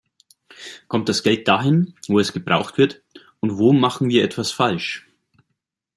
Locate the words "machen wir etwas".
3.71-4.51